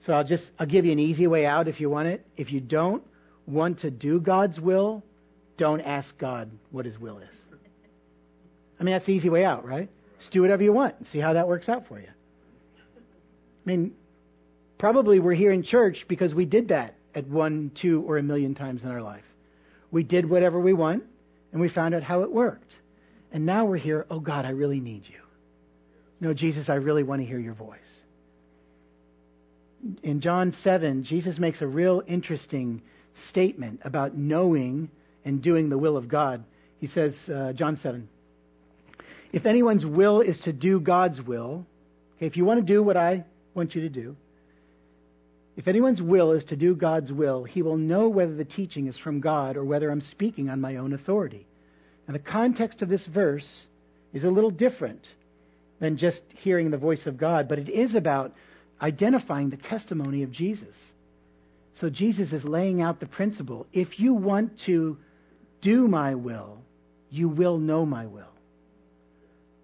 [0.07, 2.27] So I'll just, I'll give you an easy way out if you want it.
[2.37, 3.05] If you don't
[3.47, 5.05] want to do God's will,
[5.57, 7.29] don't ask God what his will is.
[8.81, 9.89] I mean, that's the easy way out, right?
[10.19, 12.09] Just do whatever you want and see how that works out for you.
[12.09, 13.93] I mean,
[14.79, 18.55] probably we're here in church because we did that at one, two, or a million
[18.55, 19.25] times in our life.
[19.91, 21.05] We did whatever we want
[21.53, 22.73] and we found out how it worked.
[23.33, 25.21] And now we're here, oh God, I really need you.
[26.21, 27.79] No, Jesus, I really want to hear your voice.
[30.03, 32.83] In John 7, Jesus makes a real interesting
[33.29, 34.91] statement about knowing
[35.25, 36.43] and doing the will of God.
[36.81, 38.09] He says, uh, John 7,
[39.33, 41.67] if anyone's will is to do God's will,
[42.17, 44.17] okay, if you want to do what I want you to do,
[45.57, 48.97] if anyone's will is to do God's will, he will know whether the teaching is
[48.97, 51.47] from God or whether I'm speaking on my own authority.
[52.07, 53.49] And the context of this verse
[54.13, 55.05] is a little different
[55.81, 58.35] than just hearing the voice of God, but it is about
[58.81, 60.75] identifying the testimony of Jesus.
[61.81, 63.67] So Jesus is laying out the principle.
[63.73, 64.97] If you want to
[65.61, 66.59] do my will,
[67.11, 68.33] you will know my will.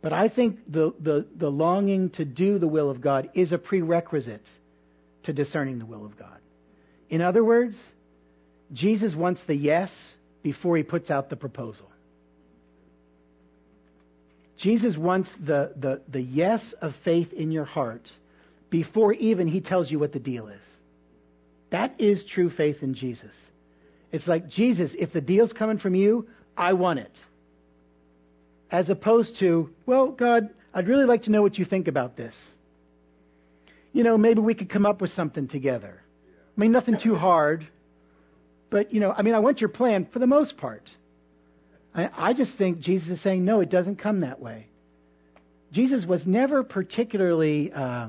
[0.04, 3.58] But I think the, the, the longing to do the will of God is a
[3.58, 4.44] prerequisite
[5.22, 6.40] to discerning the will of God.
[7.08, 7.74] In other words,
[8.74, 9.90] Jesus wants the yes
[10.42, 11.90] before he puts out the proposal.
[14.58, 18.06] Jesus wants the, the, the yes of faith in your heart
[18.68, 20.60] before even he tells you what the deal is.
[21.70, 23.32] That is true faith in Jesus.
[24.12, 27.12] It's like, Jesus, if the deal's coming from you, I want it.
[28.74, 32.34] As opposed to, well, God, I'd really like to know what you think about this.
[33.92, 36.02] You know, maybe we could come up with something together.
[36.02, 37.68] I mean, nothing too hard.
[38.70, 40.90] But, you know, I mean, I want your plan for the most part.
[41.94, 44.66] I, I just think Jesus is saying, no, it doesn't come that way.
[45.70, 48.08] Jesus was never particularly uh,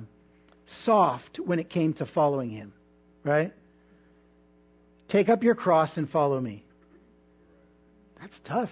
[0.84, 2.74] soft when it came to following him,
[3.24, 3.54] right?
[5.10, 6.64] Take up your cross and follow me.
[8.20, 8.72] That's tough.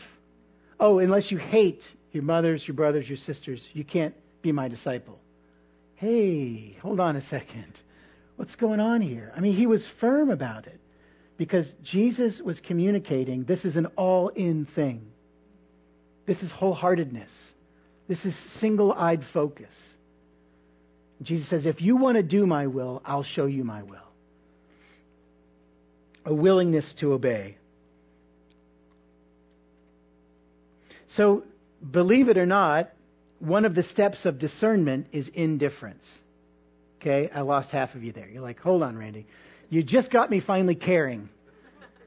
[0.84, 5.18] Oh, unless you hate your mothers, your brothers, your sisters, you can't be my disciple.
[5.96, 7.74] Hey, hold on a second.
[8.36, 9.32] What's going on here?
[9.34, 10.82] I mean, he was firm about it
[11.38, 15.08] because Jesus was communicating this is an all in thing.
[16.26, 17.32] This is wholeheartedness.
[18.10, 19.72] This is single eyed focus.
[21.22, 24.12] Jesus says, if you want to do my will, I'll show you my will.
[26.26, 27.56] A willingness to obey.
[31.16, 31.44] So,
[31.92, 32.92] believe it or not,
[33.40, 36.04] one of the steps of discernment is indifference.
[37.02, 38.30] Okay, I lost half of you there.
[38.30, 39.28] You're like, hold on, Randy.
[39.70, 41.30] You just got me finally caring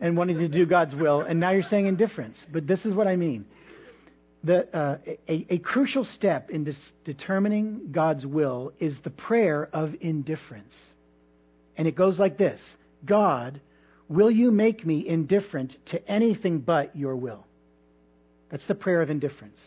[0.01, 2.37] and wanting to do God's will, and now you're saying indifference.
[2.51, 3.45] But this is what I mean.
[4.45, 9.95] The, uh, a, a, crucial step in dis- determining God's will is the prayer of
[10.01, 10.73] indifference.
[11.77, 12.61] And it goes like this
[13.05, 13.61] God,
[14.09, 17.45] will you make me indifferent to anything but your will?
[18.51, 19.59] That's the prayer of indifference.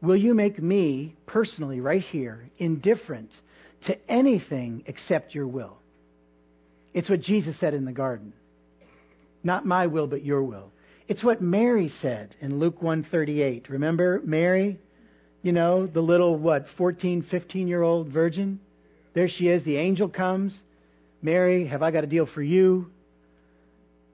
[0.00, 3.30] Will you make me, personally, right here, indifferent
[3.86, 5.78] to anything except your will?
[6.92, 8.32] It's what Jesus said in the garden.
[9.44, 10.70] Not my will, but your will.
[11.08, 13.68] It's what Mary said in Luke 138.
[13.68, 14.78] Remember Mary?
[15.42, 18.60] You know, the little, what, 14, 15 year old virgin?
[19.14, 19.62] There she is.
[19.64, 20.54] The angel comes.
[21.20, 22.90] Mary, have I got a deal for you?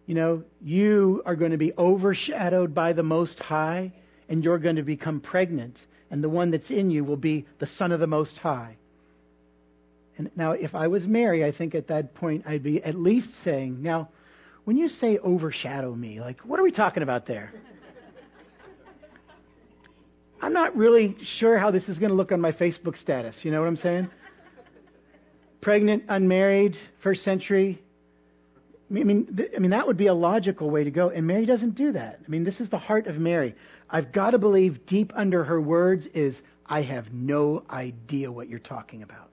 [0.09, 3.93] You know, you are going to be overshadowed by the Most High,
[4.31, 5.77] and you're going to become pregnant,
[6.11, 8.79] and the one that's in you will be the Son of the Most High.
[10.17, 13.29] And now, if I was Mary, I think at that point I'd be at least
[13.45, 14.09] saying, now,
[14.65, 17.53] when you say overshadow me, like, what are we talking about there?
[20.41, 23.37] I'm not really sure how this is going to look on my Facebook status.
[23.43, 24.09] You know what I'm saying?
[25.61, 27.83] Pregnant, unmarried, first century.
[28.91, 31.11] I mean, th- I mean, that would be a logical way to go.
[31.11, 32.21] And Mary doesn't do that.
[32.25, 33.55] I mean, this is the heart of Mary.
[33.91, 36.35] I've got to believe deep under her words is,
[36.65, 39.31] I have no idea what you're talking about.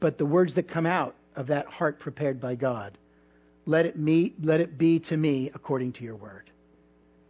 [0.00, 2.96] But the words that come out of that heart prepared by God
[3.66, 6.50] let it, meet, let it be to me according to your word.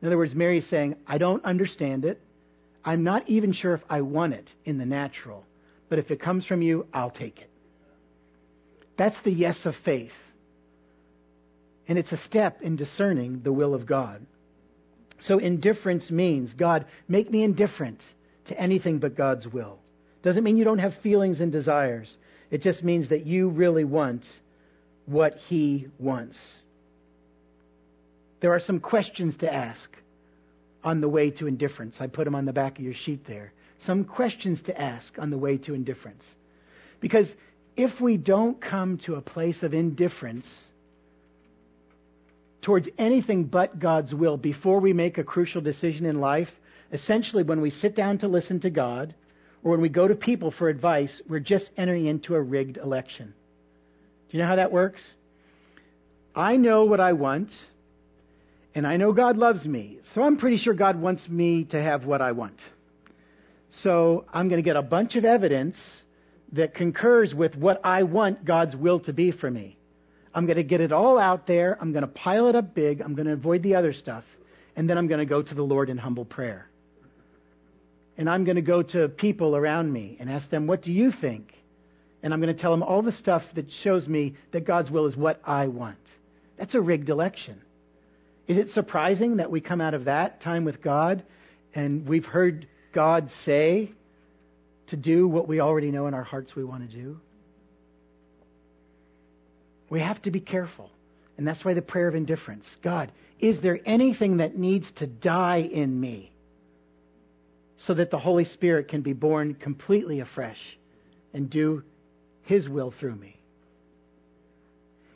[0.00, 2.20] In other words, Mary's saying, I don't understand it.
[2.84, 5.44] I'm not even sure if I want it in the natural,
[5.88, 7.50] but if it comes from you, I'll take it.
[8.96, 10.12] That's the yes of faith.
[11.90, 14.24] And it's a step in discerning the will of God.
[15.18, 18.00] So indifference means, God, make me indifferent
[18.46, 19.80] to anything but God's will.
[20.22, 22.08] Doesn't mean you don't have feelings and desires.
[22.52, 24.22] It just means that you really want
[25.06, 26.36] what He wants.
[28.40, 29.90] There are some questions to ask
[30.84, 31.96] on the way to indifference.
[31.98, 33.52] I put them on the back of your sheet there.
[33.84, 36.22] Some questions to ask on the way to indifference.
[37.00, 37.26] Because
[37.76, 40.46] if we don't come to a place of indifference
[42.62, 46.50] towards anything but God's will before we make a crucial decision in life,
[46.92, 49.14] essentially when we sit down to listen to God
[49.62, 53.34] or when we go to people for advice, we're just entering into a rigged election.
[54.28, 55.02] Do you know how that works?
[56.34, 57.50] I know what I want,
[58.74, 62.04] and I know God loves me, so I'm pretty sure God wants me to have
[62.04, 62.58] what I want.
[63.82, 65.78] So I'm going to get a bunch of evidence
[66.52, 69.76] that concurs with what I want God's will to be for me.
[70.34, 71.76] I'm going to get it all out there.
[71.80, 73.00] I'm going to pile it up big.
[73.00, 74.24] I'm going to avoid the other stuff.
[74.76, 76.68] And then I'm going to go to the Lord in humble prayer.
[78.16, 81.10] And I'm going to go to people around me and ask them, What do you
[81.10, 81.52] think?
[82.22, 85.06] And I'm going to tell them all the stuff that shows me that God's will
[85.06, 85.96] is what I want.
[86.58, 87.60] That's a rigged election.
[88.46, 91.22] Is it surprising that we come out of that time with God
[91.74, 93.92] and we've heard God say
[94.88, 97.20] to do what we already know in our hearts we want to do?
[99.90, 100.90] We have to be careful.
[101.36, 105.68] And that's why the prayer of indifference God, is there anything that needs to die
[105.70, 106.32] in me
[107.78, 110.58] so that the Holy Spirit can be born completely afresh
[111.32, 111.82] and do
[112.42, 113.36] His will through me?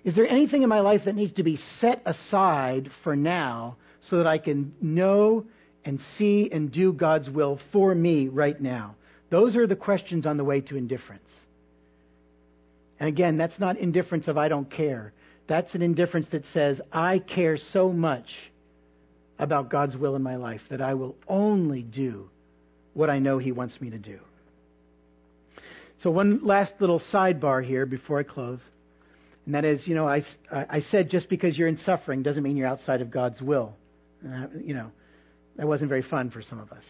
[0.02, 4.18] Is there anything in my life that needs to be set aside for now so
[4.18, 5.46] that I can know
[5.84, 8.96] and see and do God's will for me right now?
[9.30, 11.28] Those are the questions on the way to indifference.
[13.00, 15.12] And again, that's not indifference of I don't care.
[15.46, 18.28] That's an indifference that says, I care so much
[19.38, 22.30] about God's will in my life that I will only do
[22.94, 24.20] what I know He wants me to do.
[26.02, 28.60] So, one last little sidebar here before I close.
[29.46, 32.56] And that is, you know, I, I said just because you're in suffering doesn't mean
[32.56, 33.74] you're outside of God's will.
[34.26, 34.90] Uh, you know,
[35.56, 36.84] that wasn't very fun for some of us.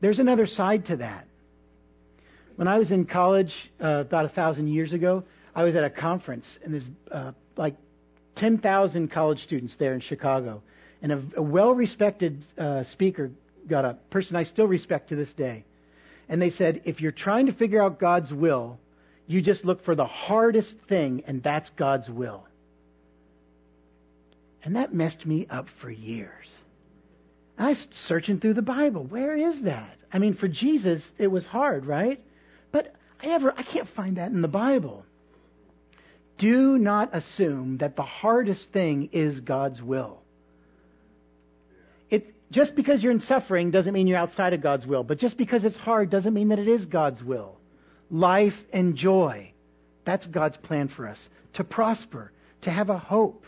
[0.00, 1.26] There's another side to that.
[2.60, 5.88] When I was in college uh, about a thousand years ago, I was at a
[5.88, 7.74] conference, and there's uh, like
[8.36, 10.60] 10,000 college students there in Chicago.
[11.00, 13.30] And a, a well respected uh, speaker
[13.66, 15.64] got up, person I still respect to this day.
[16.28, 18.78] And they said, if you're trying to figure out God's will,
[19.26, 22.46] you just look for the hardest thing, and that's God's will.
[24.62, 26.46] And that messed me up for years.
[27.56, 29.04] I was searching through the Bible.
[29.04, 29.96] Where is that?
[30.12, 32.20] I mean, for Jesus, it was hard, right?
[32.72, 35.04] But I never, I can't find that in the Bible.
[36.38, 40.20] Do not assume that the hardest thing is God's will.
[42.08, 45.04] It, just because you're in suffering doesn't mean you're outside of God's will.
[45.04, 47.58] But just because it's hard doesn't mean that it is God's will.
[48.10, 49.52] Life and joy.
[50.04, 51.18] That's God's plan for us.
[51.54, 53.44] To prosper, to have a hope,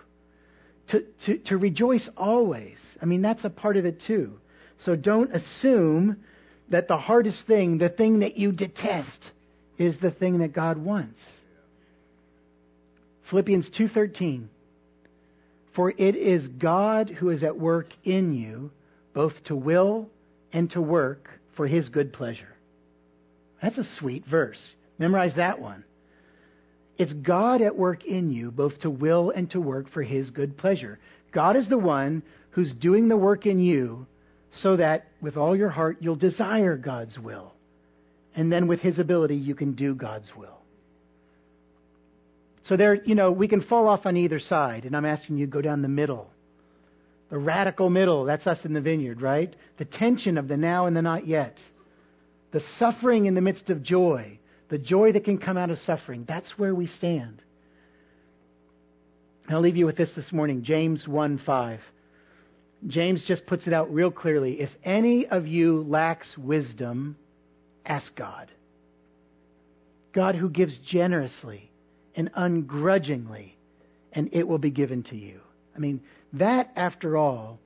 [0.88, 2.76] to, to, to rejoice always.
[3.00, 4.38] I mean, that's a part of it too.
[4.84, 6.18] So don't assume
[6.72, 9.30] that the hardest thing, the thing that you detest,
[9.78, 11.20] is the thing that God wants.
[13.28, 14.48] Philippians 2:13
[15.72, 18.70] For it is God who is at work in you
[19.12, 20.08] both to will
[20.52, 22.54] and to work for his good pleasure.
[23.62, 24.74] That's a sweet verse.
[24.98, 25.84] Memorize that one.
[26.96, 30.56] It's God at work in you both to will and to work for his good
[30.56, 30.98] pleasure.
[31.32, 34.06] God is the one who's doing the work in you
[34.60, 37.54] so that with all your heart you'll desire God's will.
[38.34, 40.58] And then with His ability, you can do God's will.
[42.64, 45.46] So there, you know, we can fall off on either side, and I'm asking you
[45.46, 46.30] to go down the middle.
[47.28, 49.54] The radical middle, that's us in the vineyard, right?
[49.78, 51.58] The tension of the now and the not yet.
[52.52, 54.38] The suffering in the midst of joy.
[54.68, 56.24] The joy that can come out of suffering.
[56.28, 57.42] That's where we stand.
[59.48, 61.80] I'll leave you with this this morning James 1 5.
[62.86, 64.60] James just puts it out real clearly.
[64.60, 67.16] If any of you lacks wisdom,
[67.86, 68.50] ask God.
[70.12, 71.70] God who gives generously
[72.14, 73.56] and ungrudgingly,
[74.12, 75.40] and it will be given to you.
[75.74, 76.00] I mean,
[76.34, 77.58] that, after all,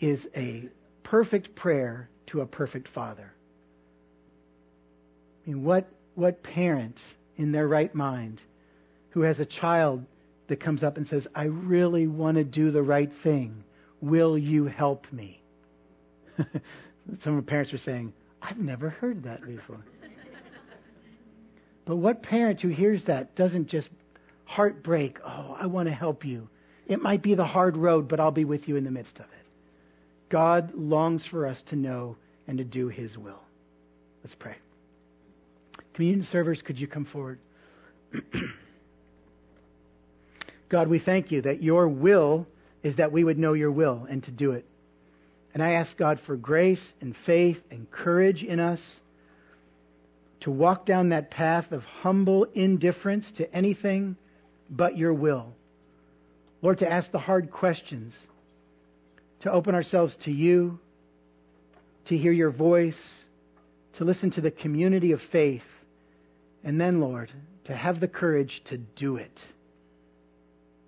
[0.00, 0.68] is a
[1.02, 3.32] perfect prayer to a perfect father.
[5.44, 6.96] I mean, what, what parent
[7.36, 8.40] in their right mind
[9.10, 10.04] who has a child
[10.48, 13.63] that comes up and says, I really want to do the right thing?
[14.04, 15.40] Will you help me?
[16.36, 19.82] Some of the parents are saying, I've never heard that before.
[21.86, 23.88] but what parent who hears that doesn't just
[24.44, 26.50] heartbreak, oh, I want to help you.
[26.86, 29.24] It might be the hard road, but I'll be with you in the midst of
[29.24, 29.46] it.
[30.28, 33.40] God longs for us to know and to do His will.
[34.22, 34.56] Let's pray.
[35.94, 37.38] Communion servers, could you come forward?
[40.68, 42.46] God, we thank you that your will
[42.84, 44.64] is that we would know your will and to do it.
[45.52, 48.80] And I ask God for grace and faith and courage in us
[50.40, 54.16] to walk down that path of humble indifference to anything
[54.68, 55.54] but your will.
[56.60, 58.12] Lord, to ask the hard questions,
[59.40, 60.78] to open ourselves to you,
[62.06, 62.98] to hear your voice,
[63.96, 65.62] to listen to the community of faith,
[66.62, 67.30] and then, Lord,
[67.64, 69.38] to have the courage to do it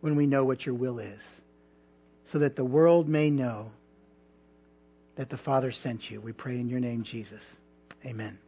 [0.01, 1.20] when we know what your will is,
[2.33, 3.70] so that the world may know
[5.16, 6.20] that the Father sent you.
[6.20, 7.43] We pray in your name, Jesus.
[8.05, 8.39] Amen.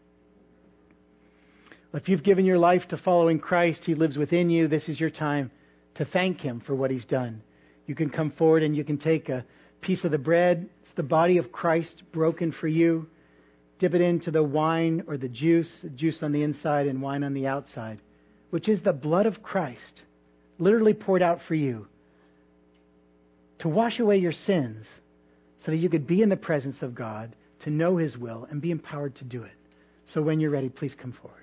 [1.95, 4.68] If you've given your life to following Christ, He lives within you.
[4.68, 5.51] This is your time
[5.95, 7.43] to thank Him for what He's done.
[7.87, 9.45] You can come forward and you can take a
[9.81, 10.68] piece of the bread.
[10.83, 13.09] It's the body of Christ broken for you.
[13.79, 17.33] Dip it into the wine or the juice, juice on the inside and wine on
[17.33, 18.01] the outside,
[18.51, 20.03] which is the blood of Christ,
[20.59, 21.87] literally poured out for you
[23.61, 24.86] to wash away your sins
[25.64, 27.34] so that you could be in the presence of God,
[27.64, 29.52] to know His will, and be empowered to do it.
[30.14, 31.42] So when you're ready, please come forward.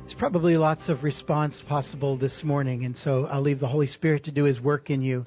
[0.00, 4.24] There's probably lots of response possible this morning, and so I'll leave the Holy Spirit
[4.24, 5.26] to do His work in you.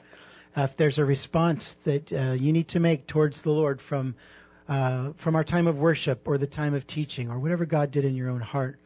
[0.56, 4.16] Uh, if there's a response that uh, you need to make towards the Lord from
[4.68, 8.06] uh, from our time of worship or the time of teaching or whatever God did
[8.06, 8.80] in your own heart.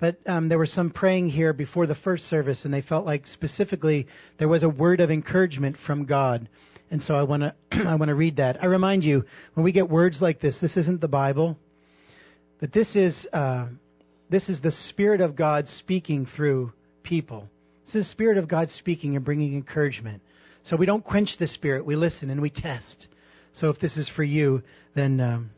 [0.00, 3.26] But um, there was some praying here before the first service, and they felt like
[3.26, 4.06] specifically
[4.38, 6.48] there was a word of encouragement from God.
[6.90, 8.62] And so I want to I want to read that.
[8.62, 9.24] I remind you
[9.54, 11.58] when we get words like this, this isn't the Bible,
[12.60, 13.66] but this is uh,
[14.30, 16.72] this is the Spirit of God speaking through
[17.02, 17.48] people.
[17.86, 20.22] This is the Spirit of God speaking and bringing encouragement.
[20.62, 23.08] So we don't quench the Spirit, we listen and we test.
[23.52, 24.62] So if this is for you,
[24.94, 25.50] then um,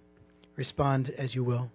[0.57, 1.71] respond as you will.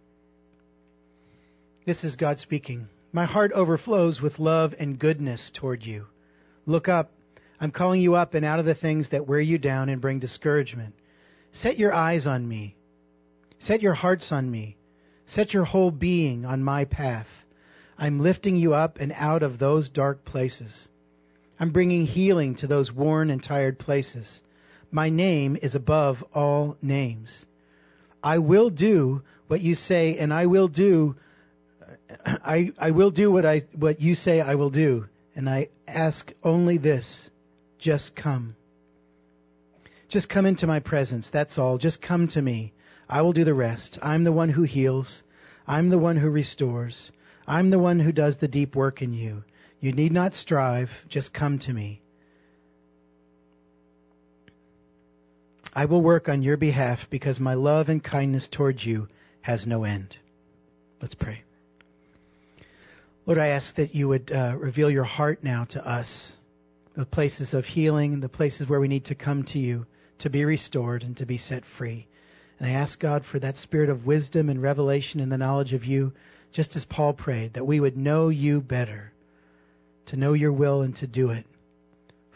[1.88, 2.90] This is God speaking.
[3.14, 6.08] My heart overflows with love and goodness toward you.
[6.66, 7.14] Look up.
[7.62, 10.20] I'm calling you up and out of the things that wear you down and bring
[10.20, 10.96] discouragement.
[11.54, 12.76] Set your eyes on me.
[13.60, 14.76] Set your hearts on me.
[15.28, 17.30] Set your whole being on my path.
[17.98, 20.90] I'm lifting you up and out of those dark places.
[21.58, 24.42] I'm bringing healing to those worn and tired places.
[24.92, 27.46] My name is above all names.
[28.22, 31.16] I will do what you say, and I will do.
[32.26, 35.06] I, I will do what I what you say I will do,
[35.36, 37.30] and I ask only this:
[37.80, 38.56] just come.
[40.10, 41.30] Just come into my presence.
[41.30, 41.78] That's all.
[41.78, 42.74] Just come to me.
[43.10, 43.98] I will do the rest.
[44.02, 45.22] I'm the one who heals.
[45.68, 47.12] I'm the one who restores.
[47.46, 49.44] I'm the one who does the deep work in you.
[49.80, 50.90] You need not strive.
[51.10, 52.02] Just come to me.
[55.74, 59.08] I will work on your behalf because my love and kindness towards you
[59.42, 60.16] has no end.
[61.02, 61.44] Let's pray.
[63.28, 66.38] Lord, I ask that you would uh, reveal your heart now to us,
[66.96, 69.86] the places of healing, the places where we need to come to you
[70.20, 72.08] to be restored and to be set free.
[72.58, 75.84] And I ask God for that spirit of wisdom and revelation and the knowledge of
[75.84, 76.14] you,
[76.54, 79.12] just as Paul prayed, that we would know you better,
[80.06, 81.46] to know your will and to do it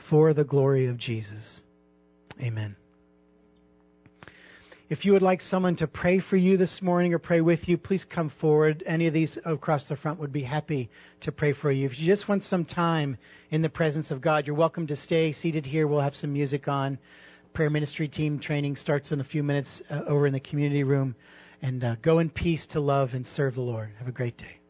[0.09, 1.61] for the glory of Jesus.
[2.41, 2.75] Amen.
[4.91, 7.77] If you would like someone to pray for you this morning or pray with you,
[7.77, 8.83] please come forward.
[8.85, 10.89] Any of these across the front would be happy
[11.21, 11.85] to pray for you.
[11.85, 13.17] If you just want some time
[13.51, 15.87] in the presence of God, you're welcome to stay seated here.
[15.87, 16.99] We'll have some music on
[17.53, 21.15] prayer ministry team training starts in a few minutes uh, over in the community room.
[21.61, 23.91] And uh, go in peace to love and serve the Lord.
[23.97, 24.60] Have a great day.